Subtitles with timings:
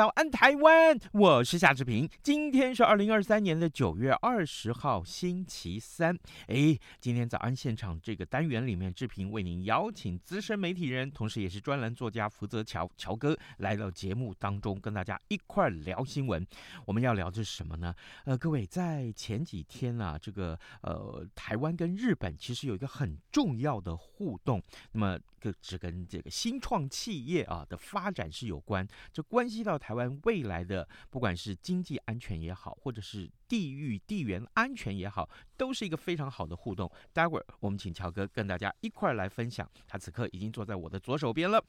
[0.00, 0.98] 早安，台湾！
[1.12, 2.08] 我是夏志平。
[2.22, 6.18] 今天是二零二三年的九月二十号，星期三。
[6.46, 16.46] 哎，今天早安现场这个单元里面，志平为您邀请资深媒体人，同时也是专栏作家福泽乔乔哥来到节目当中，跟大家一块聊新闻。
[16.86, 17.94] 我们要聊的是什么呢？
[18.24, 24.62] 呃，各位在前几天啊，这个呃，台湾跟日本其实有一个很重要的互动。
[24.92, 29.89] 那么，这只跟这个新创企业啊的发展是有关，这关系到台。
[29.90, 36.88] 台湾未来的不管是经济安全也好，或者是地域地缘安全也好，都是一个非常好的互动。
[37.12, 41.60] 待会儿我们请乔哥跟大家一块儿来分享，他此刻已经坐在我的左手边了。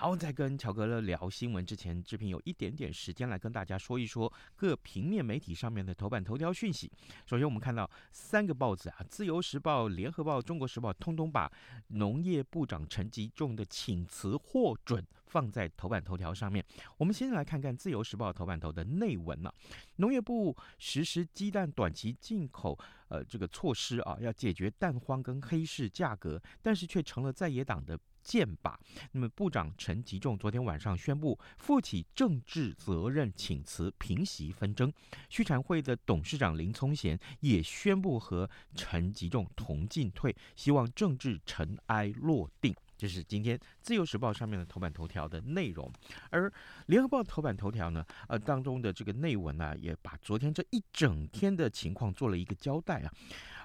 [0.00, 6.90] 好，在跟乔哥聊新闻之前，志平有一点点时间来跟大家说一说各平面媒体上面的头版头条讯息。
[7.26, 11.52] 首先，我们看到三个报纸啊，《自由时报》、《联合报》、《中国时报》通通把
[11.88, 16.64] 农业部长陈吉仲的请辞获准放在头版头条上面。
[16.96, 19.52] 我们先来看看《自由时报》头版头的内文啊，
[19.96, 22.78] 农业部实施鸡蛋短期进口
[23.08, 28.00] 呃这个措施啊，要解决蛋荒跟黑市价格，但是却成了在野党的。
[28.22, 28.74] 剑靶。
[29.12, 34.92] 那么，部长陈吉仲昨天晚上宣布负起政治责任，请辞，平息纷争。
[35.28, 42.74] 续产会的董事长林聪贤也宣布和陈吉仲同进退，希望政治尘埃落定。
[42.96, 45.90] 这是今天自由时报上面的头版头条的内容。
[46.30, 46.52] 而
[46.86, 53.12] 联合报头版头条呢，呃，当中的这个内文呢、啊，也把昨天这一整天的情况做了一个交代啊。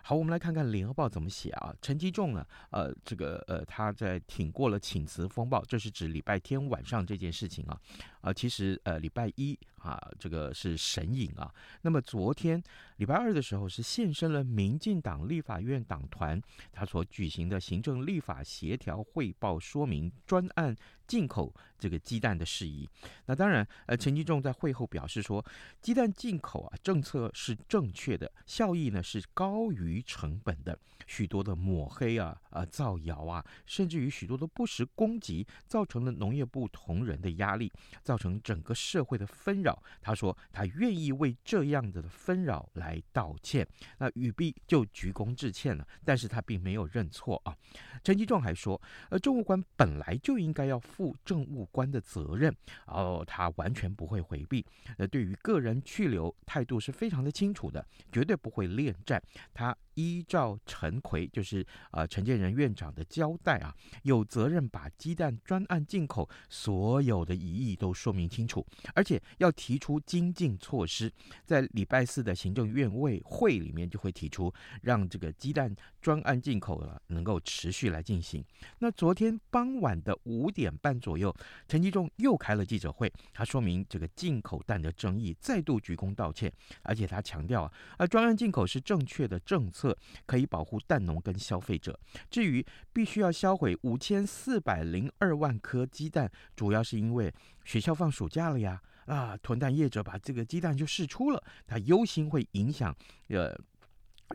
[0.01, 1.73] 好，我们来看看联合报怎么写啊。
[1.81, 7.79] 陈吉仲呢，呃，这个呃，他在挺过了请辞风暴，这是指礼拜天晚上这件事情啊。
[8.21, 11.51] 啊，其实呃，礼拜一啊，这个是神隐啊。
[11.81, 12.61] 那么昨天
[12.97, 16.39] 礼拜二的时候是现身了民进党立法院党团
[16.71, 20.75] 他所举行的行政立法协调汇报说明专案。
[21.07, 22.89] 进口这个鸡蛋的事宜，
[23.25, 25.45] 那当然，呃，陈吉仲在会后表示说，
[25.81, 30.77] 鸡蛋进口啊政策是正确的，效益呢是高于成本的。
[31.07, 39.83] 许多的抹黑啊、啊造谣啊，甚至于许多的不实攻击，造成了农业部同仁的压力，造成整个社会的纷扰。
[40.01, 43.67] 他说他愿意为这样子的纷扰来道歉，
[43.99, 47.55] 那语毕就鞠躬致歉了，但是他并没有认错啊。
[48.03, 50.81] 陈吉仲还说，呃，政务官本来就应该要。
[50.95, 54.65] 负政务官的责任，哦，他完全不会回避。
[54.97, 59.21] 那，对于个人去留态度是非常的清楚的，绝对不会恋战。
[59.53, 71.11] 他依照陈奎，就是呃陈建仁院长的交代啊，有责任把鸡蛋专案进口所有的疑义都说明清楚，而且要提出精进措施。
[71.43, 78.43] 在礼拜四的行政院会会里面就会提出，让这个鸡蛋专案进口了能够持续来进行。
[78.79, 81.35] 那昨天傍晚的五点半左右，
[81.67, 86.51] 陈吉仲又开了记者会，他说明这个进口蛋的争议，再度鞠躬道歉，
[86.83, 89.84] 而且他强调啊，呃，专案进口是正确的政策，
[90.25, 91.99] 可以保护蛋农跟消费者。
[92.29, 97.33] 至于必须要销毁五千四百零二万颗鸡蛋，主要是因为
[97.65, 102.95] 学校放暑假了呀，啊，囤蛋业者把这个鸡蛋就释出了，他忧心会影响
[103.27, 103.59] 呃。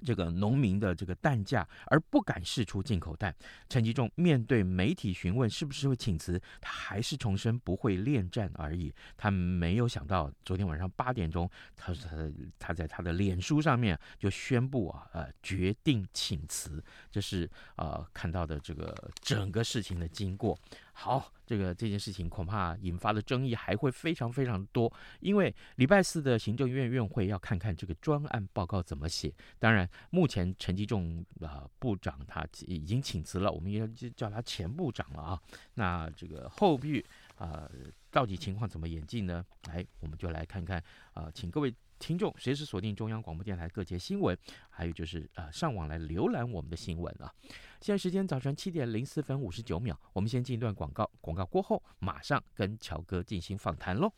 [0.04, 3.34] 这个农民的这个蛋价，而不敢试出进口蛋。
[3.68, 8.92] 陈吉仲面对媒体询问是不是会请辞，他还是重申不会恋战而已。
[9.16, 16.82] 他没有想到昨天晚上八点钟，他他他在他的脸书上面就宣布啊，呃，决定请辞。
[17.10, 20.58] 这是呃看到的这个整个事情的经过。
[21.02, 29.34] 好，这个这件事情恐怕引发的争议还会非常非常多，因为礼拜四的行政院院会要看看这个专案报告怎么写。
[29.58, 35.40] 当然，目前陈吉仲啊、部长他已经请辞了，我们也就叫他前部长了啊。
[35.72, 37.02] 那这个后续
[37.36, 37.66] 啊、
[38.10, 39.42] 到底情况怎么演进呢？
[39.68, 41.74] 来，我们就来看看啊、请各位。
[42.00, 44.34] 听众随时锁定中央广播电台各节新闻，
[44.70, 47.30] 还有就是呃上网来浏览我们的新闻啊。
[47.80, 54.12] 现在时间早晨七点零四分五十九秒，我们先进一段广告，广告过后马上跟乔哥进行访谈喽。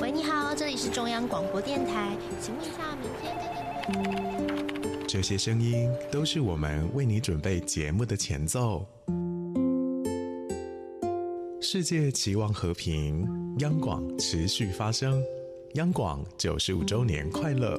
[0.00, 8.86] 喂，你好，这里是中央广播电台，请问一下明天这些声音都是我们为你准备节目的前奏。
[11.60, 13.28] 世界期望和平，
[13.58, 15.22] 央广持续发声，
[15.74, 17.78] 央广九十五周年快乐。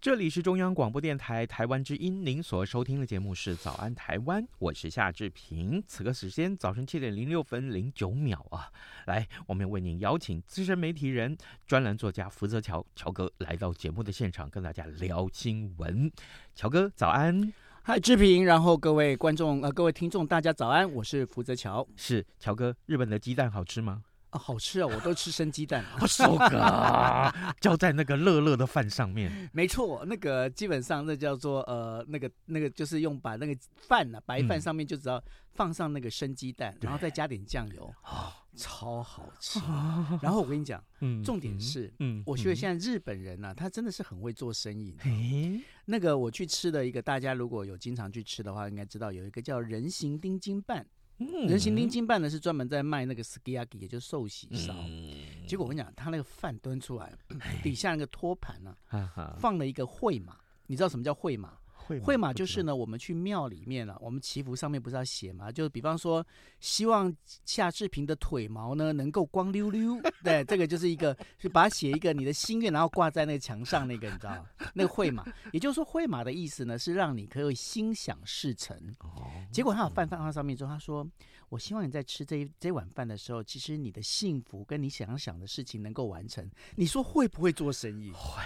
[0.00, 5.82] 这里是中央广播电台台湾之音，您所收听的节目是《早安台湾》，我是夏志平。
[5.86, 8.72] 此刻时间早晨七点零六分零九秒啊，
[9.04, 11.36] 来，我们为您邀请资深媒体人、
[11.66, 16.10] 专栏作家福泽乔乔哥来到节目的现场，跟大家聊新闻。
[16.54, 17.52] 乔哥，早安！
[17.82, 21.86] 嗨，志平，然后各位观众呃，各位听众，大家早安，我是福泽乔。
[21.94, 24.02] 是乔哥，日本的鸡蛋好吃吗？
[24.30, 24.86] 啊，好吃啊！
[24.86, 29.50] 我都吃生鸡蛋，收割，浇在那个热热的饭上面。
[29.52, 35.22] 没错，那个基本上那叫做呃，那个那个就是用把那个饭呢、啊，白饭上面就只要
[35.52, 37.92] 放上那个生鸡蛋，嗯、然后再加点酱油，
[38.54, 39.58] 超好吃。
[40.22, 44.96] 然后我跟你讲， 嗯、重点是，嗯，我觉得现在日本人呢、啊，他真的是很会做生意。
[45.04, 50.86] 嗯、那个我去吃的一个，大家如果有经常去吃的话，应该知道有一个叫人形丁金饭。
[51.46, 54.74] 人形丁金办呢是专门在卖那个 sukiyaki，也就是寿喜烧。
[54.88, 57.12] 嗯、结果我跟你讲，他那个饭端出来，
[57.62, 60.36] 底下那个托盘呢、啊，放了一个会马。
[60.66, 61.36] 你知道什么叫绘
[61.98, 62.04] 马？
[62.04, 65.50] 绘马就是呢，我们去庙里面了、啊，我们祈福上面不是要写吗？
[65.50, 66.24] 就是比方说，
[66.60, 67.14] 希望
[67.44, 70.00] 夏志平的腿毛呢能够光溜溜。
[70.22, 74.46] 对，这个就是一个，是把它写一个你的心愿，然后挂在那个墙上那个，你知道吗？
[74.74, 78.76] 那个会马，也就是说，会马的意思呢是让你可以心想事成。
[79.00, 81.04] 哦结果他有饭放在上面之后，他说
[81.48, 88.12] ：“我希望你在吃这这碗饭的时候，其实你的幸福跟你想想的事情能够完成。”你说会不会做生意？
[88.12, 88.42] 会。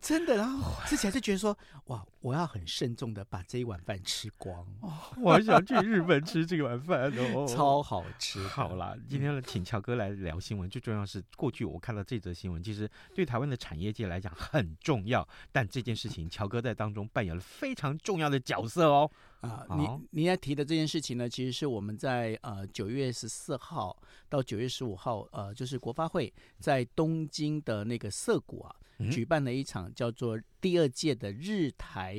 [0.00, 1.56] 真的，然后吃起来就觉得说，
[1.86, 4.66] 哇，我要很慎重的把这一碗饭吃光。
[4.80, 4.90] 哦，
[5.22, 8.42] 我好想去日本吃这碗饭哦，超好吃。
[8.48, 19.10] 好啦，今天请乔哥来聊新闻，最重要是过去我看到这则新闻，其实对台湾的产业界来讲很重要，但这件事情乔哥在当中扮演了非常重要的角色哦。
[19.42, 19.86] 啊，你
[20.22, 23.94] 你要提的这件事情呢，其实是我们在呃九月十四号
[24.30, 28.74] 到九月十五号，呃，就是国发会在东京的那个涩谷啊。
[29.10, 32.13] 举办了一场叫做第二届的日台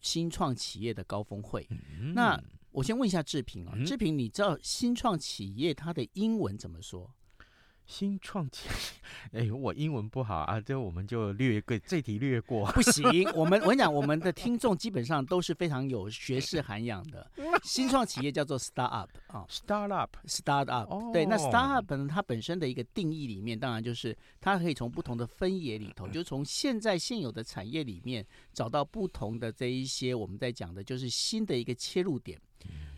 [0.00, 1.66] 新创企业的高峰会。
[1.70, 2.38] 嗯、那
[2.70, 7.10] 我先问一下志平啊，嗯、志平，你知道新创企业它的英文怎么说？
[7.86, 8.68] 新创企
[9.32, 12.70] 业， 哎，我英文不好啊，这我们就略过这题略过。
[12.72, 17.30] 不行，我们我跟你讲，我们的听众基本上都是非常有学识涵养的。
[17.64, 20.88] 新创企业叫做 start up 啊，start up，start up。
[20.90, 21.12] Oh.
[21.12, 32.40] 对，那 start up 呢，它本身的一个定义里面，当然就是它可以从不同的分野里头， 就从现在现有的产业里面找到不同的这一些我们在讲的，就是新的一个切入点。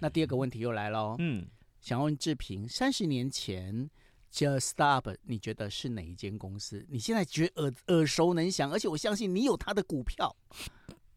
[0.01, 1.47] 那第二个问题又来喽，嗯，
[1.81, 3.91] 想问志平，三十年前。
[4.35, 6.85] 叫 Startup，你觉得是哪一间公司？
[6.91, 10.35] 你现在觉得耳耳熟能详，而且我相信你有他的股票。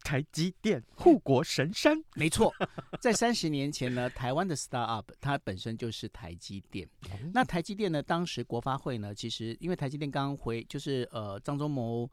[0.04, 2.00] 台积电，护国神山。
[2.14, 2.54] 没错，
[3.00, 6.88] 在三十年前呢，台湾的 Startup 它本身就是台积电。
[7.34, 12.08] 那台积电呢，当时国发会呢，其实因为台积电刚回，就是呃张忠谋。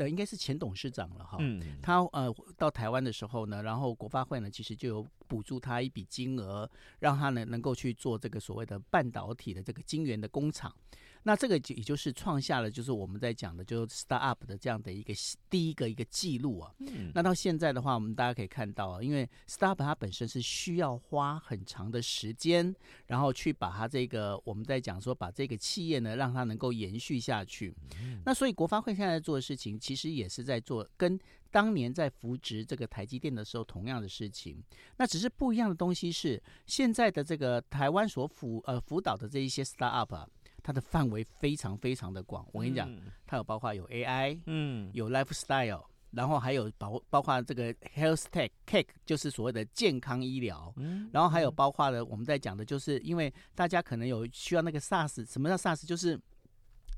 [0.00, 1.36] 呃，应该是前董事长了哈。
[1.40, 6.68] 嗯，他呃到台湾的时候呢，然后国发会呢其实就有补助他一笔金额，
[7.00, 10.74] 让他呢能够去做这个所谓的半导体的这个晶圆的工厂。
[11.22, 15.12] 那这个就也就是创下了，就是我们在讲的，就是 start up 的这样的一个
[15.50, 16.72] 第一个一个记录啊。
[16.78, 17.12] 嗯。
[17.14, 22.74] 那到现在的话，我们大家可以看到啊，因为 start up 它本身是需要花很长的时间，
[23.06, 27.74] 然后去把它这个我们在讲说把这个企业呢，让它能够延续下去。
[28.00, 28.22] 嗯。
[28.24, 34.62] 那所以国发会现在做的事情，其实也是在做跟当年在扶植这个台积电的时候同样的事情。
[34.96, 40.26] 那只是不一样的东西是，现在的这个台湾所辅呃辅导的这一些 start up 啊。
[40.62, 55.86] 它的范围非常非常的广，我跟你讲，嗯、它有包括有 AI，嗯，有 lifestyle，然后还有包包括这个 health tech，tech 就是所谓的健康医疗，嗯，然后还有包括了我们在讲的，就是因为大家可能有需要那个 SaaS，什么叫 SaaS？
[55.86, 56.20] 就是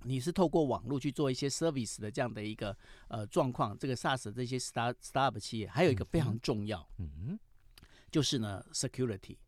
[0.04, 2.76] 你是透过网络去做一些 service 的这样的一个
[3.08, 7.10] 呃状况，这个 SaaS 这些 start startup 企业，还有一个非常重要，嗯。
[7.28, 7.38] 嗯
[8.10, 9.38] 就是呢 security。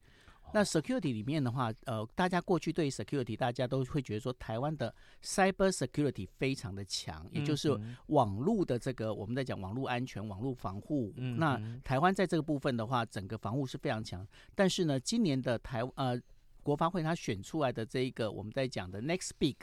[0.54, 11.12] 那 security 里面的话，呃，大家过去对 security 大家都会觉得说，台湾的 cyber security 非常的强，也就是网络的这个我们在讲网络安全、网络防护。
[11.16, 14.24] 那台湾在这个部分的话，整个防护是非常强。
[14.54, 16.16] 但是呢，今年的台呃
[16.62, 19.56] 国发会他选出来的这一个我们在讲的 next big，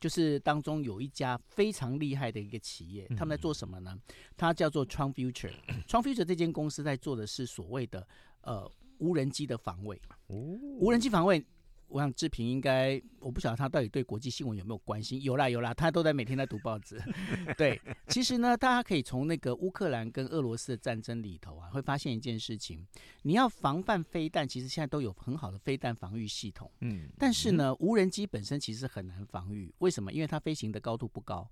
[0.00, 3.96] 就是当中有一家非常厉害的一个企业，他们在做什么呢？
[4.36, 5.52] 它叫做 Tron Future。
[5.86, 8.04] Tron Future 这间公司在做的是所谓的
[8.40, 8.68] 呃。
[9.02, 11.44] 无人机的防卫，无人机防卫，
[11.92, 15.22] 我想志平应该，我不晓得他到底对国际新闻有没有关心。
[15.22, 16.98] 有啦有啦，他都在每天在读报纸。
[17.58, 22.86] 对，其实呢，大家可以从那个乌克兰跟俄罗斯的战争里头啊，会发现一件事情：
[23.22, 26.70] 你要防范飞弹，其实现在都有很好的飞弹防御系统。
[26.80, 29.70] 嗯，但是呢，无人机本身其实很难防御。
[29.78, 30.10] 为什么？
[30.12, 31.46] 因为它飞行的高度不高，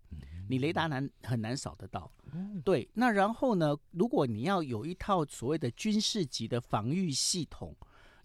[0.49, 2.11] 你雷达难很难扫得到。
[2.65, 3.77] 对，那然后呢？
[3.91, 7.77] 如果你要有一套所谓的军事级的防御系统，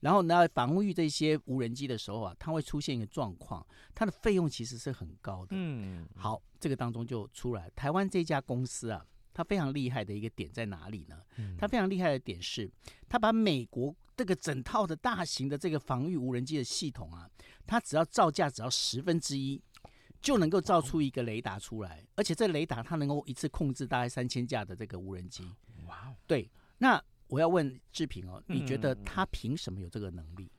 [0.05, 5.50] 然后呢，防御这些无人机的时候啊，它会出现一个状况，它的费用其实是很高的。
[5.53, 11.17] 嗯，好，这个当中就出来，台湾这家公司啊，它非常厉害的一个点在哪里呢？
[11.57, 12.71] 它非常厉害的点是，
[13.09, 17.27] 它把美国这个整套的大型的这个防御无人机的系统啊，
[17.65, 19.59] 它只要造价只要十分之一。
[20.21, 25.43] 就能够造出一个雷达出来，而且这雷达它能够一次控制大概三千架的这个无人机。
[25.85, 30.51] 哇哦，对，那我要问志平哦，你觉得他凭什么有这个能力？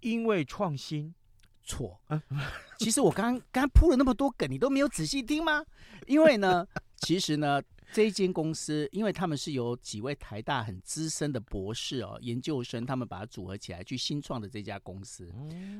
[0.00, 1.14] 因为创新？
[1.62, 2.00] 错。
[2.78, 5.64] 其实我刚刚刚铺了那么多梗，你都没有仔细听吗？
[6.06, 6.66] 因为呢，
[6.98, 7.62] 其实呢。
[7.94, 15.30] 这一间公司，因为他们是由几位台大很资深的博士哦，研究生，他们把它组合起来去新创的这家公司。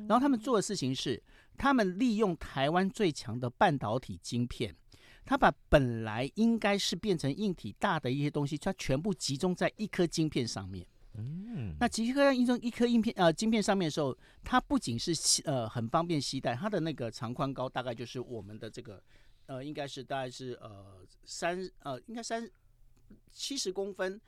[0.07, 1.19] 然后他们做的事情是，
[1.57, 4.75] 他们利用台湾最强的半导体晶片，
[5.25, 10.85] 他把本来应该是变成硬体大的一些东西，它全部集中在一颗晶片上面。
[11.15, 15.13] 嗯，那集合在一一颗硬片呃晶片上面的时候，它不仅是
[15.45, 19.01] 呃很方便携带，它的那个长宽高大概就是我们的这个。
[19.45, 22.49] 呃，应该是大概是呃三呃，应该三
[23.29, 24.19] 七十公分，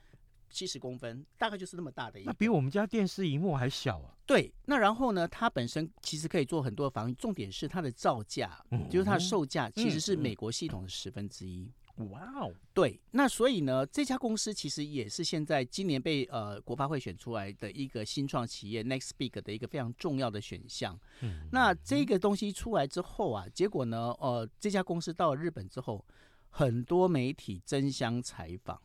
[0.50, 2.30] 七十公分，大概就是那么大的一个。
[2.30, 4.14] 那比我们家电视荧幕还小啊。
[4.26, 11.70] 对，那然后呢，它本身其实可以做很多的防御，重点是它的造价，嗯、就是它的售价其实是美国系统的十分之一。
[12.10, 20.98] 哇哦，对，那所以呢，这家公司其实也是现在今年被呃国发会选出来的一个新创企业 Next Big 的一个非常重要的选项。
[21.20, 26.04] 嗯，那这个东西出来之后啊，结果呢，呃，这家公司到了日本之后，
[26.50, 28.78] 很多媒体争相采访。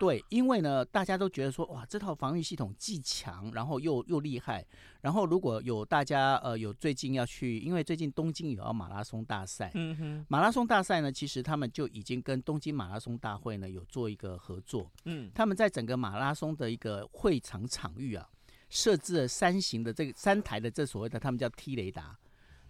[0.00, 4.64] 对，因为呢，大家都觉得说，哇，这套防御系统既强，然后又又厉害。
[5.02, 18.26] 然后如果有大家呃有最近要去，因为最近东京有要马拉松大赛，嗯哼，马拉松大赛呢，其实他们就已经跟东京马拉松大会呢有做一个合作，嗯，他们在整个马拉松的一个会场场域啊，
[18.70, 22.18] 设置了三型的这个三台的这所谓的他们叫 T 雷达，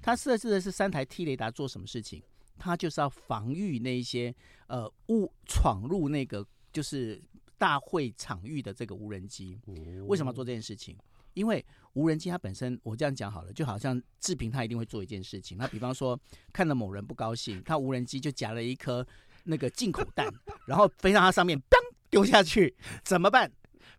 [0.02, 2.20] 它设置的是三台 T 雷达做什么事情？
[2.58, 4.34] 它就是要防御那一些
[4.66, 6.44] 呃误闯入那个。
[6.72, 7.20] 就是
[7.58, 9.58] 大会场域的这个无人机，
[10.06, 10.96] 为什么要做这件事情？
[11.34, 15.56] 因为无人机它本身，我这样讲好了，就好像志平他一定会做一件事情。
[15.56, 16.18] 他比方说
[16.52, 19.06] 看到某人不高兴，他无人机就夹了一颗
[19.44, 20.28] 那个进口蛋，
[20.66, 21.76] 然后飞到他上面，砰
[22.10, 22.74] 丢下去，
[23.04, 23.50] 怎么办？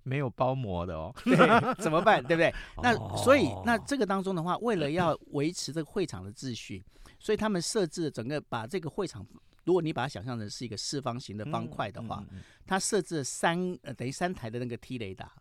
[0.04, 1.38] 没有包膜的哦，对，
[1.82, 2.22] 怎么办？
[2.24, 2.54] 对不对？
[2.84, 6.84] 那所以那这个当中的话，为了要维持这个会场的秩序，
[7.20, 9.26] 所以他们设置了整个把这个会场。
[9.64, 12.26] 如果你把它想象成是一个四方形的方块的话，
[12.66, 15.32] 它设置了三呃等于三台的那个 T 雷达，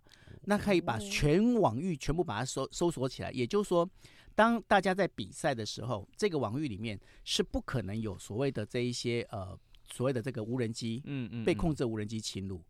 [0.44, 3.30] 那可以把全网域全部把它搜搜索起来。
[3.30, 3.88] 也就是说，
[4.34, 9.58] 当大家在比赛的时候，这个网域里面是不可能有所谓的这一些呃
[9.90, 12.62] 所谓的这个无人机，嗯嗯，被控制无人机侵入，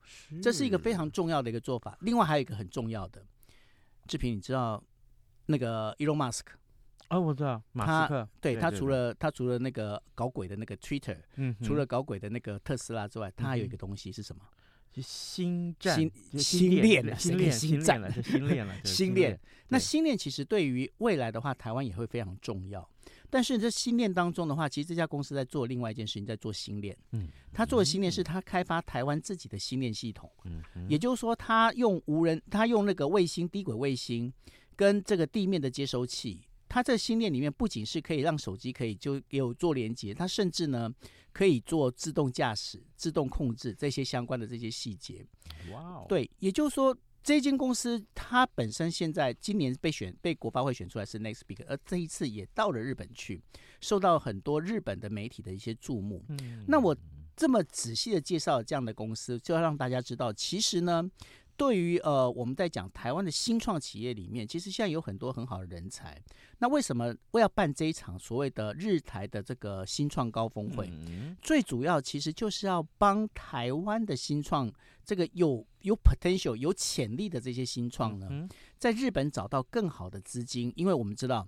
[0.43, 1.99] 这是一个非常重要的一个做法。
[2.01, 3.25] 另外还有一个很重要的，
[4.07, 4.83] 志平，你知道
[5.47, 6.45] 那个 Elon Musk？
[7.11, 14.43] 哦，我知道，马斯克，对，他除了他除了那个搞鬼的那个 Twitter，嗯，除了搞鬼的那个特斯拉之外，他还有一个东西是什么？
[14.93, 19.39] 是星战，星星链了，星链，星战了，星链了， 星链。
[19.69, 22.89] 那星链其实对于未来的话，台湾也会非常重要。
[23.29, 26.97] 但是这星链当中的话，其实这家公司在做另外一件事情，在做星链。
[27.13, 30.29] 嗯，他做的星链是他开发台湾自己的星链系统。
[30.45, 34.33] 嗯，也就是说，他用无人，他用那个卫星低轨卫星
[34.75, 36.43] 跟这个地面的接收器。
[36.71, 40.89] 它这星链里面不仅是可以让手机可以就有做连接，它甚至呢
[41.33, 45.27] 可以做自动驾驶、自动控制这些相关的这些细节。
[45.73, 53.43] 哇 Wow，对，也就是说，这间公司它本身现在今年被选被国发会选出来是 Next Big，而这一次也到了日本去，
[53.81, 56.25] 受到很多日本的媒体的一些注目。
[56.29, 56.97] 嗯，那我
[57.37, 61.11] 这么仔细的介绍这样的公司，就要让大家知道，其实呢。
[61.61, 66.19] 对于呃，我们在讲台湾的新创企业里面，其实现在有很多很好的人才。
[66.61, 70.89] 那为什么我要办这一场所谓的日台的这个新创高峰会？
[70.89, 74.73] 嗯、最主要其实就是要帮台湾的新创
[75.05, 78.49] 这个有有 potential 有潜力的这些新创呢，嗯、
[78.79, 81.47] 在日本找到更好的资金，因为我们知道，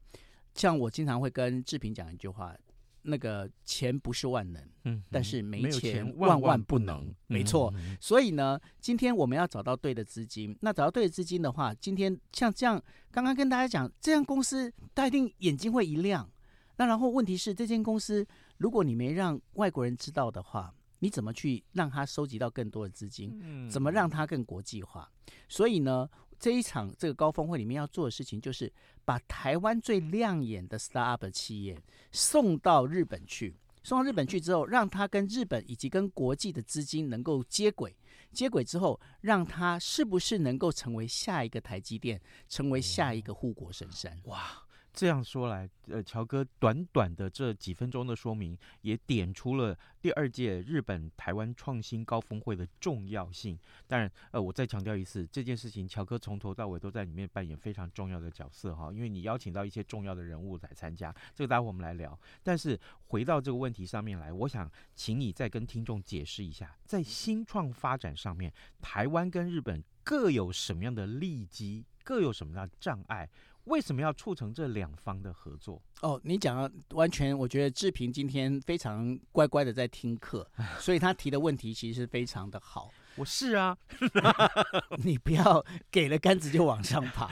[0.55, 2.55] 像我经常会跟志平讲一句话。
[3.03, 7.73] 那个钱不是万能，嗯，但是没钱万万不能，嗯、没错。
[7.77, 10.57] 嗯、所以呢，今天我们要找到对的资金。
[10.61, 16.31] 那找到对的资金的话，今天像这样，刚刚跟大家讲，这样公司大家一定眼睛会一亮。
[16.77, 23.39] 那然后问题是，这间公司如果你没让外国人知道的话，你怎么去让他收集到更多的资金？
[23.43, 25.11] 嗯、怎么让他更国际化？
[25.49, 26.09] 所以呢，
[26.43, 28.71] 这一场这个高峰会里面要做的事情，就是
[29.05, 31.81] 把台湾最亮眼的 startup 企业
[32.11, 33.55] 送到日本去。
[33.85, 37.95] 送到日本去之后，让他跟日本以及跟国际的资金能够接轨。
[38.33, 44.19] 接轨之后，让他是不是能够成为下一个台积电，成为下一个护国神山？
[44.25, 44.62] 哇！
[44.93, 53.59] 这样说来，呃，乔哥短短的这几分钟的说明，也点出了第二届日本台湾创新高峰会的重要性。
[53.87, 62.19] 当然，呃，我再强调一次，这件事情，乔哥从头到尾都在里面扮演非常重要的角色哈，因为你邀请到一些重要的人物来参加，这个待会我们来聊。
[62.43, 73.27] 但是回到这个问题上面来，我想请你再跟听众解释一下，在新创发展上面，台湾跟日本各有什么样的利基，各有什么样的障碍？
[73.65, 75.81] 为什么要促成这两方的合作？
[76.01, 80.47] 哦，你讲的完全，我觉得志平今天非常乖乖的在听课，
[80.79, 82.91] 所以他提的问题其实非常的好。
[83.17, 83.77] 我是啊，
[85.05, 87.31] 你不要给了杆子就往上爬。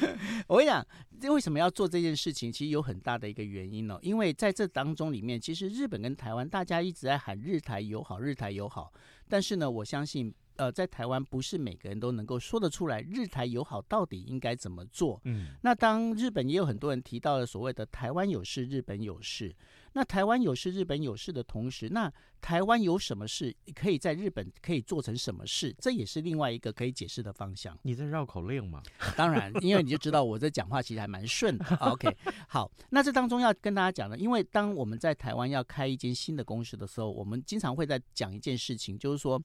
[0.48, 0.86] 我跟你讲，
[1.20, 2.52] 这为什么要做这件事情？
[2.52, 8.92] 其实有很大的一个原因哦，因为在这当中里面，其实日本跟台湾大家一直在喊日台友好，日台友好，
[9.28, 10.34] 但是呢，我相信。
[10.60, 15.18] 呃，在台湾不是每个人都能够说得出来日台友好到底应该怎么做。
[15.24, 19.56] 嗯，那当日本也有很多人提到了所谓的台湾有事，日本有事。
[19.94, 25.74] 那台湾有事，日本有事的同时，那台湾有什么事可以在日本可以做成什么事？
[25.78, 27.76] 这也是另外一个可以解释的方向。
[27.82, 28.82] 你在绕口令吗？
[29.16, 31.64] 当然，因为你就知道我这讲话其实还蛮顺的。
[31.76, 32.14] OK，
[32.46, 39.42] 好，那这当中要跟大家讲的，因为当我们在台湾要开一间新的公司的时候，我们经常会在讲一件事情，就是说。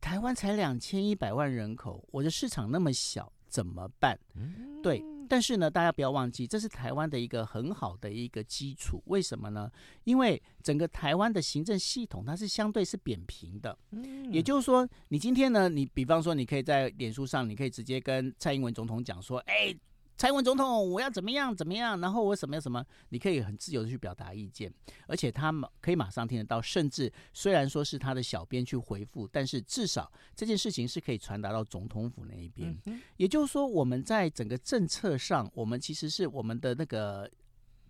[0.00, 4.18] 台湾才两千一百万人口，我的市场那么小，怎么办？
[4.82, 9.02] 对，但是呢，大家不要忘记，这是台湾的一个很好的一个基础。
[9.06, 9.70] 为什么呢？
[10.04, 13.78] 因为整个台湾的行政系统它是相对是扁平的，
[14.32, 19.74] 也就是说，你今天呢，你比方说，你可以在脸书上，你可以直接跟蔡英文总统讲说，哎。
[20.20, 21.98] 蔡英文总统，我要怎么样怎么样？
[21.98, 24.70] 然后我什么什么，你可以很自由的去表达意见，
[25.06, 26.60] 而且他可以马上听得到。
[26.60, 32.78] 甚至虽然说是他的小编去回复，但是至少这件事情是可以传达到总统府那一边。
[32.84, 37.26] 嗯、也就是说，我们在整个政策上，我们其实是我们的那个，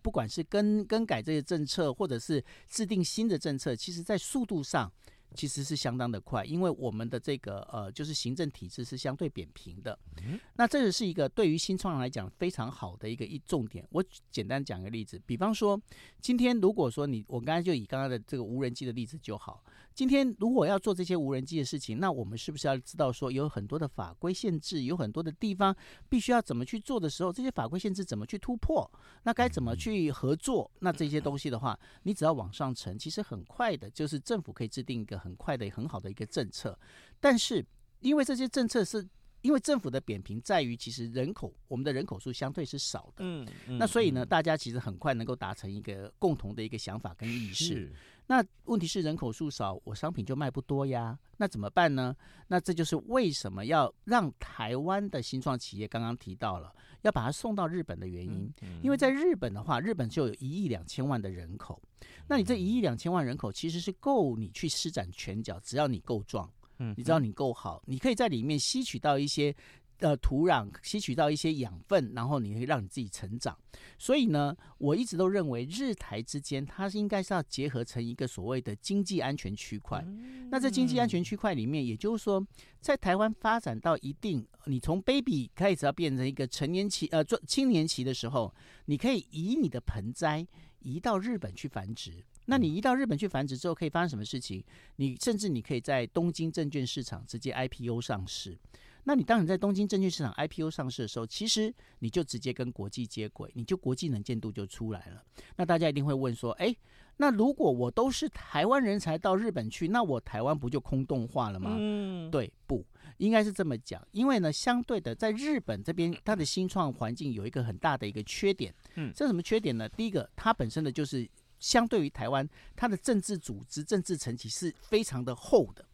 [0.01, 4.89] 不管是更更改这些政策，或者是制定新的政策，其实在速度上。
[5.35, 9.99] 其实是相当的快，因为我们的这个呃，就是行政体制是相对扁平的。
[10.25, 13.87] 嗯、那这个是一个对于新创来讲非常好的一个一重点。
[13.91, 15.81] 我简单讲个例子，比方说，
[16.21, 19.63] 今天如果说你，我刚才就以刚刚的这个无人机的例子就好。
[19.95, 25.75] 今天如果要做这些无人机的事情，那我们是不是要知道说有很多的法规限制，有很多的地方
[26.09, 28.91] 必须要怎么去做的时候，这些法规限制怎么去突破？
[29.25, 30.71] 那该怎么去合作？
[30.79, 36.79] 那这些东西的话，你只要往上层，其实很快的，就是政府可以制定一个很快的、很好的一个政策。
[37.19, 37.65] 但是
[38.01, 39.07] 因为这些政策是
[39.43, 43.47] 因为政府的扁平在于，其实人口我们的人口数相对是少的，嗯，
[43.79, 47.93] 那所以呢，大家其实很快能够达成一个共同的一个想法跟意识。
[48.27, 51.19] 那问题是人口数少，我商品就卖不多呀。
[51.37, 52.15] 那怎么办呢？
[52.47, 56.73] 那这就是为什么要让台湾的新创企业刚刚提到了
[57.03, 58.49] 要把它送到日本的原因。
[58.83, 61.83] 因为在日本的话，日本就有一亿两千万的人口。
[62.29, 66.49] 那你这一亿两千万人口其实是够你去施展拳脚，只要你够壮，
[66.81, 69.55] 嗯，你知道你够好，你可以在里面吸取到一些。
[70.03, 73.55] 呃，土壤吸取到一些养分，然后你会让你自己成长。
[73.99, 80.03] 所以呢，我一直都认为日台之间，它是应该是要结合成一个所谓的经济安全区块。
[80.49, 82.43] 那在经济安全区块里面，也就是说，
[82.81, 88.55] 在台湾发展到一定，你从 baby 开始要变成一个成年期，呃，做青年期的时候，
[88.87, 90.47] 你可以以你的盆栽
[90.81, 92.25] 移到日本去繁殖。
[92.47, 94.63] 那你移到日本去繁殖之后，可以发生什么事情？
[94.97, 98.59] 你甚至你可以在东京证券市场直接 IPO 上市。
[99.05, 105.23] 那你当你在东京证券市场 IPO 上市的时候，其实你就直接跟国际接轨，你就国际能见度就出来了。
[105.57, 106.75] 那大家一定会问说，哎，
[107.17, 111.77] 那如果我都是台湾人才到日本去，那我台湾不就空洞化了吗？
[111.79, 112.85] 嗯，对，不
[113.21, 118.75] 应该是这么讲，因为呢，相对的，在日本这边，它的新创环境有一个很大的一个缺点。
[118.95, 119.89] 嗯，这什么缺点呢？
[119.89, 121.29] 第一个，它本身的就是
[121.59, 125.85] 相对于台湾，它的政治组织、政治层级是非常的厚的。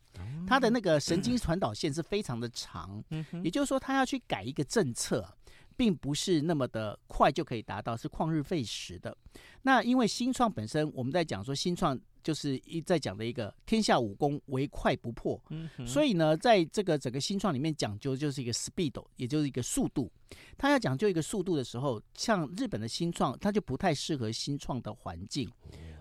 [0.47, 3.03] 它的那个神 经传导线是非常的长，
[3.43, 5.37] 也就是说，他要去改一个政策，
[5.77, 9.15] 并不是那么的快就可以达到，是旷日费时的。
[9.63, 15.41] 那因为新创本身，我们在讲说新创就是一在讲的一个天下武功唯快不破，
[15.87, 20.11] 所以呢，在这个整个新创里面讲究就是一个 speed，也就是一个速度。
[20.59, 25.49] 他要讲究一个速度的时候，像日本的新创，它就不太适合新创的环境。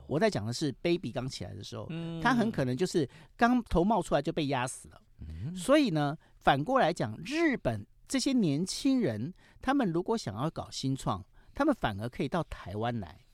[0.07, 1.87] 我在讲的是 baby 刚起来的时候，
[2.23, 3.07] 他很可能就是
[3.37, 4.99] 刚头冒出来就被压死了。
[5.55, 13.24] 所以呢，反过来讲，日本这些年轻人，他们如果想要搞新创，他们反而可以到台湾来。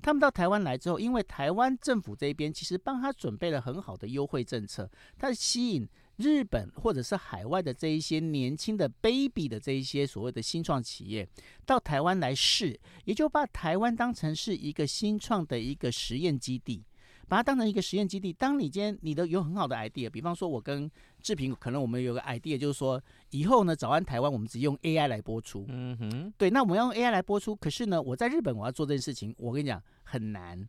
[0.00, 5.88] 他们到台湾来之后，因为台湾政府这边其实帮他准备了很好的优惠政策，他吸引。
[6.18, 11.24] 日本或者是海外的这一些年轻的 baby 的这一些所谓的新创企业
[11.64, 16.82] 到台湾来试，也就把台湾当成是一个新创的一个实验基地，
[17.28, 18.32] 把它当成一个实验基地。
[18.32, 25.66] 当你今天你的有很好的 idea，比方说我跟志平可能我们有个 idea，就是说以后呢早安台湾我们只用 AI 来播出。
[25.68, 30.68] 嗯哼，对，那我们要用 AI 来播出，可是呢我在日本我要做这件事情，我跟你讲很难。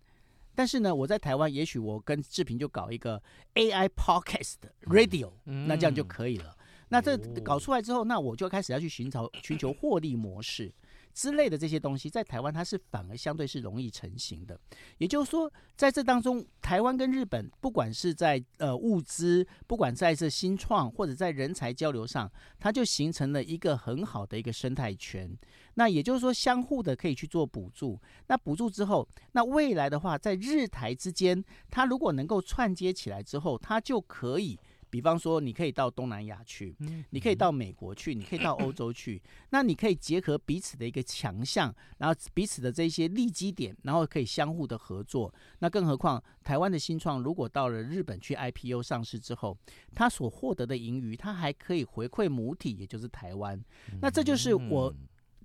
[0.56, 3.22] 但是呢，我在台湾，也许我跟志平就搞一个
[3.54, 6.54] AI Podcast Radio，嗯，那这样就可以了。
[6.90, 10.70] 那这搞出来之后，那我就开始要去寻找寻求获利模式。
[11.14, 14.60] 之类的这些东西，在台湾它是反而相对是容易成型的。
[14.98, 25.30] 也就是说，在这当中，台湾跟日本，不管是在呃物资，不管在这新创或者在人才交流上，它就形成了一个很好的一个生态圈。
[25.76, 28.00] 那也就是说，相互的可以去做补助。
[28.28, 34.60] 那补助之后，那未来的话，在日台之间，它如果能够串接起来之后，它就可以。
[34.90, 36.76] 比方说，你可以到东南亚去，
[37.12, 39.22] 你可以到美国去，你可以到欧洲去。
[39.52, 45.34] 那你可以结合彼此的一个强项，然后彼此的这些利基点，然后可以相互的合作。
[45.60, 49.58] 那更何况，台湾的新创如果到了日本去 IPO 上市之后，
[49.94, 53.64] 它所获得的盈余，它还可以回馈母体，也就是台湾。
[54.02, 54.94] 那这就是我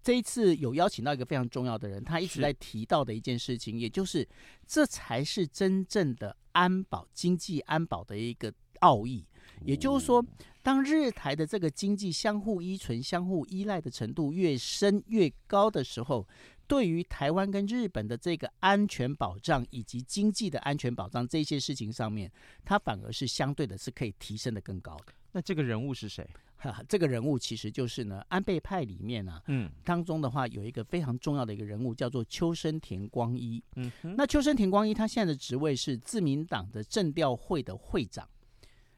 [0.02, 4.26] 这一次有邀请到一个非常重要的人，他一直在提到的一件事情，也就是
[4.66, 9.26] 这才是真正的安保经济安保的一个奥义。
[9.64, 10.24] 也就是说，
[10.62, 16.26] 当日台的这个经济相互依存、相互依赖的程度越深越高的时候，
[16.66, 22.30] 对于台湾跟日本的这个安全保障以及经济的安全保障这些事情上面，
[22.64, 25.12] 它反而是相对的是可以提升的更高的。
[25.32, 26.28] 那这个人物是谁？
[26.56, 33.62] 哈，这个人物其实就是呢，安倍派里面呢、啊，嗯，当中的话有一个非常重要的一个人物叫做秋生田光一。
[33.76, 38.26] 嗯，那秋生田光一他现在的职位是自民党的政调会的会长。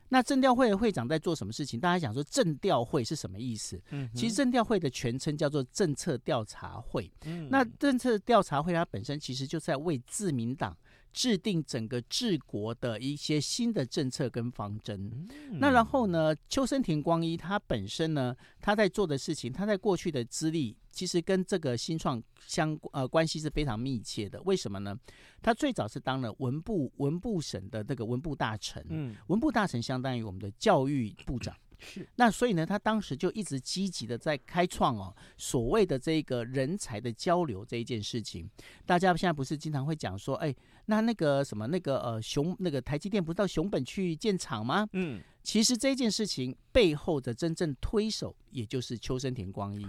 [0.08, 1.80] 那政调会的会长在做什么事情？
[1.80, 3.80] 大家想说政调会是什么意思？
[3.90, 7.10] 嗯，其实政调会的全称叫做政策调查会。
[7.24, 10.76] 嗯，那政策调查会它本身其实就是在为自民党
[11.16, 15.10] 制定整个治国的一些新的政策跟方针。
[15.30, 20.76] 嗯，那然后呢，秋生田光一他本身呢，他在做的事情，他在过去的资历。
[20.90, 24.98] 其实跟这个新创相呃关系是非常密切的，为什么呢？
[25.42, 32.08] 他最早是当了文部文部省的那个文部大臣，嗯，文部大臣相当于我们的教育部长，是。
[32.16, 38.48] 那所以呢，他当时就一直积极的在开创哦所谓的这个人才的交流这一件事情。
[38.84, 40.54] 大家现在不是经常会讲说，哎，
[40.86, 44.88] 那那个什么那个呃熊那个台积电不是到熊本去建厂吗？
[44.92, 49.86] 嗯，其实这件事情背后的真正推手，也就是秋生田光一。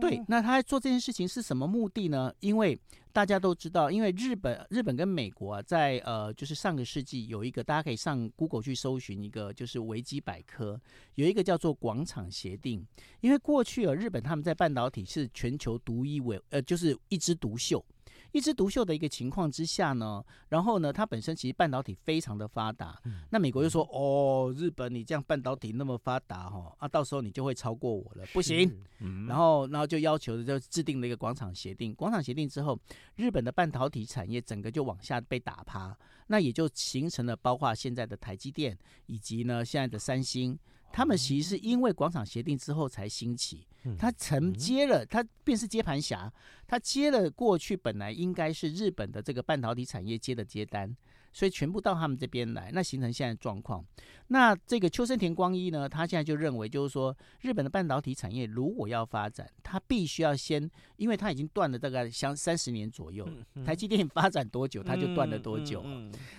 [0.00, 2.32] 对，那他在做这件事情是什么目的呢？
[2.40, 2.78] 因为
[3.18, 10.80] 大家都知道，因为日本、日本跟美国啊，在呃，就是上个世纪有一个，大家可以上 Google 去搜寻一个，就是维基百科，
[11.16, 12.86] 有一个叫做广场协定。
[13.20, 17.84] 因为过去啊，日本他们在半导体是全球独一为，呃，就是一枝独秀。
[18.32, 23.00] 一枝独秀的一个情况之下呢，然后呢，它本身其实半导体非常的发达。
[23.04, 28.70] 嗯、那美国就说：“哦，日本你这样半导体那么发达哈，啊，到时候你就会超过我了，不行。
[29.00, 31.94] 嗯”然后，然后就要求就制定了一个广场协定。
[31.94, 32.78] 广场协定之后，
[33.16, 40.58] 日本的半导体产业整个就往下被打趴，那也就形成了包括现在的台积电以及呢现在的三星。
[40.92, 46.32] 他们其实是因为广场协定之后才兴起，他承接了，他便是接盘侠，
[46.66, 50.96] 他接了过去本来应该是日本的这个半导体产业接的接单，
[51.38, 53.84] 所以全部到他们这边来，那形成现在状况。
[54.26, 63.24] 那这个秋生田光一呢，他现在就认为，就是说日本的半导体产业如果要发展，他必须要先，因为他已经断了大概相三十年左右，
[63.64, 65.84] 台积电发展多久，他就断了多久。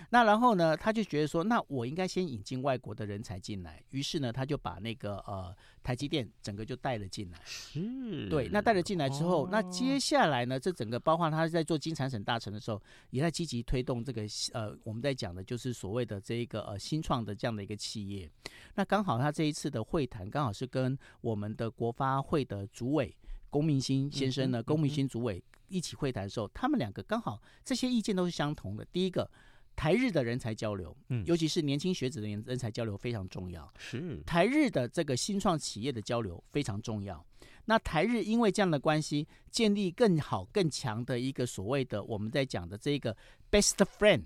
[0.10, 3.82] 那然后呢，他就觉得说，那我应该先引进外国的人才进来。
[3.92, 5.56] 于是呢，他就把那个呃
[5.90, 7.40] 台积电整个就带了进来。
[7.44, 8.30] 是。
[8.30, 14.22] 对，那带了进来之后，那接下来呢，这整个包括他在做金产省大臣的时候，也在积极推动这个
[14.54, 17.80] 呃我们在讲的就是所谓的这一个呃新创的这样的一个。
[17.80, 18.30] 企业，
[18.76, 23.16] 那刚好他这一次的会谈，刚好是跟我们的国发会的主委
[23.50, 28.86] 龚明鑫先生呢，龚明鑫主委一起会谈的时候，他们两个刚好这些意见都是相同的。
[28.92, 29.32] 第一个，
[29.80, 33.74] 台日的人才交流，嗯，尤其是年轻学子的人人才交流非常重要。
[33.78, 37.26] 是台日的这个新创企业的交流非常重要。
[37.64, 43.16] 那台日因为这样的关系，建立更好更强的一个所谓的我们在讲的这个
[43.50, 44.24] best friend。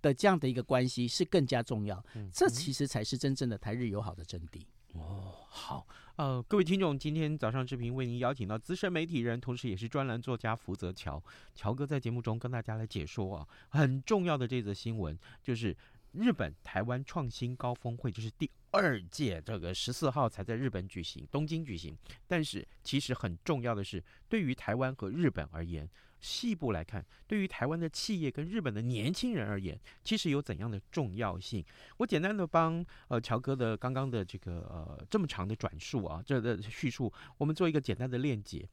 [0.00, 2.00] 的这样的一个关系是更加重要，
[2.32, 4.62] 这其实才是真正的台日友好的真谛。
[4.98, 11.22] 哦，好，呃，各位听众，今天早上志平为您邀请到资深媒体人，同时也是专栏作家福泽乔，
[11.54, 15.76] 乔哥在节目中跟大家来解说啊，很重要的这则新闻就是
[16.12, 25.88] 日本台湾创新高峰会，就是第二届这个十四号才在日本举行，东京举行，但是其实很重要的是，对于台湾和日本而言。
[26.20, 31.64] 细部来看，对于台湾的企业跟日本的年轻人而言，其实有怎样的重要性？
[31.98, 38.68] 我简单的帮呃乔哥的刚刚的这个呃这么长的转述啊，这个叙述，我们做一个简单的链接。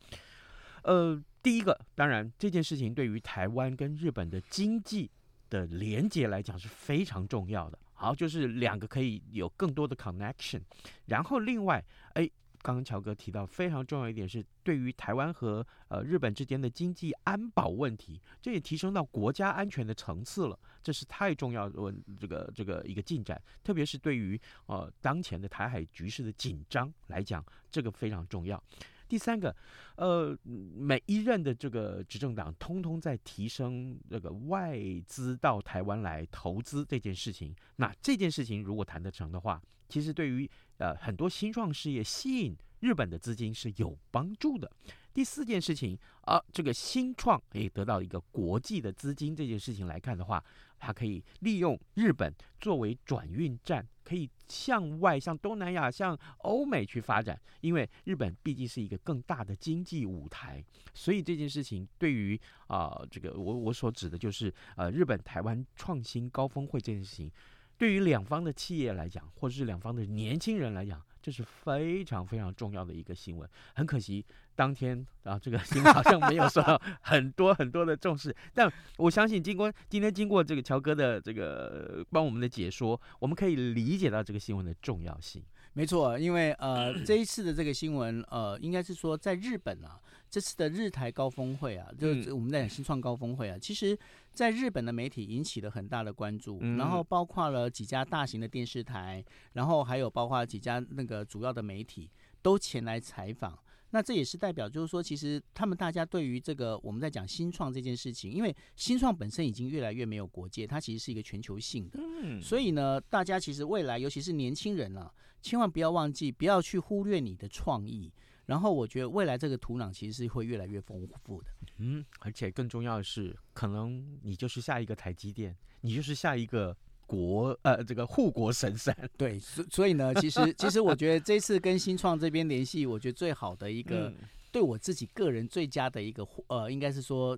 [0.84, 5.10] 呃，第一个，当然这件事情对于台湾跟日本的经济
[5.49, 7.77] 的连接来讲是非常重要的。
[7.93, 10.62] 好，就是两个可以有更多的 connection。
[11.05, 12.29] 然后另外，哎。
[12.65, 28.62] 刚刚乔哥提到非常重要一点是，对于台湾和呃日本之间的经济安保问题，这也提升到国家安全的层次了，这是太重要的问这个这个一个进展，特别是对于呃当前的台海局势的紧张来讲，这个非常重要。
[29.08, 29.56] 第三个，
[29.97, 34.75] 呃，每一任的这个执政党通通在提升这个外
[35.06, 44.71] 资到台湾来投资这件事情，那这件事情如果谈得成的话，其实对于呃很多新创事业吸引日本的资金是有帮助的。
[45.13, 50.43] 第四件事情啊，这个新创可以得到一个国际的资金，这件事情来看的话，
[50.77, 57.39] 它可以利用日本作为转运站，可以向外、向东南亚、向欧美去发展。
[57.61, 60.61] 因为日本毕竟是一个更大的经济舞台，
[60.93, 67.31] 所以这件事情对于啊、这个我我所指的就是呃，日本台湾创新高峰会这件事情。
[67.77, 73.49] 对于两方的企业来讲，或者是两方的年轻人来讲，这是非常非常重要的一个新闻。
[73.73, 78.35] 很可惜，当天啊，这个新闻好像没有受到 很多很多的重视。
[78.53, 85.43] 但我相信，经过今天经过这个乔哥的这个帮我们的解说，我们可以理解到这个新闻的重要性。
[85.75, 90.01] 没错，因为呃， 这一次的这个新闻，呃，应该是说在日本啊。
[90.27, 93.97] 这次的日台高峰会啊，就是我们在讲新创高峰会啊，其实
[94.33, 102.09] 在日本的媒体引起了很大的关注，然后包括了几家大型的电视台，然后还有包括几家那个主要的媒体
[102.41, 103.57] 都前来采访。
[103.91, 115.09] 那这也是代表，就是说，其实他们大家对于这个我们在讲新创这件事情，因为新创本身已经越来越没有国界，它其实是一个全球性的，所以呢，大家其实未来，尤其是年轻人啊，
[115.45, 118.12] 千万不要忘记，不要去忽略你的创意。
[118.47, 128.95] 然后我觉得未来这个土壤其实是会越来越丰富的，嗯，而且更重要的是，可能你就是下一个台积电，你就是下一个国呃这个护国神山。
[129.15, 134.15] 对，所所以呢，其实其实我觉得这次跟新创这边联系，我觉得最好的一个，嗯、
[134.51, 137.38] 对我自己个人最佳的一个呃，应该是说。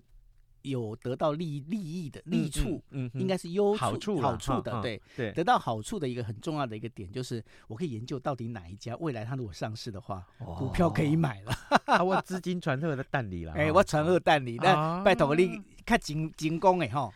[0.70, 5.02] 有得到利利益的利处，嗯，嗯应该是优处好处好处的，哈哈对。
[5.16, 11.54] 对，得到好处的一个很重要的一个点，就是我可以研究到底哪一家未来它如果上市的话，哦、股票可以买了，
[11.86, 17.12] 啊、我资金传到的蛋里了，哎，我传到蛋里，那拜托你看景景工哎哈。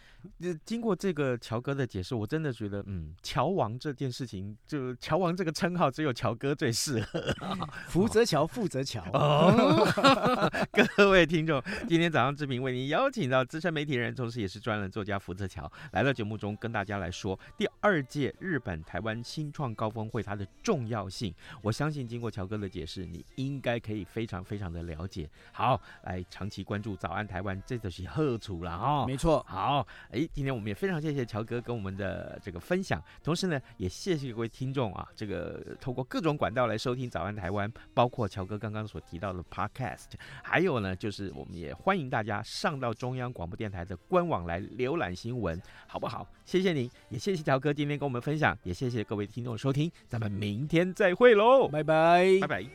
[0.65, 7.21] 经过这个乔哥的解释，我真的觉得，嗯，乔王这件事情，就乔王这个称号，只有乔哥最适合。
[7.87, 9.01] 福泽乔，富泽乔。
[9.13, 9.87] 哦，
[10.95, 21.33] 各位听众，今天早上志平为您邀请到资深媒体人，同时也是专栏作家福泽乔，来到节目中跟大家来说第二届日本台湾新创高峰会它的重要性。
[21.61, 25.29] 我相信经过乔哥的解释，你应该可以非常非常的了解。
[25.51, 29.05] 好，来长期关注早安台湾，这就是贺楚了哈。
[29.05, 29.87] 没错，好。
[30.11, 40.07] 哎，今天我们也非常谢谢乔哥跟我们的这个分享，同时呢，也谢谢各位听众啊，这个透过各种管道来收听《早安台湾》，包括乔哥刚刚所提到的 Podcast，
[40.43, 46.27] 还有呢，就是我们也欢迎大家上到中央广播电台的官网来浏览新闻，好不好？
[46.45, 52.65] 谢谢您，也谢谢乔哥今天跟我们分享，也谢谢各位听众收听，咱们明天再会喽，拜拜，拜拜。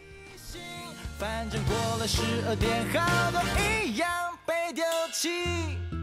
[1.18, 3.40] 反正过了十二点，好多
[3.84, 4.08] 一样
[4.46, 5.95] 被丢弃。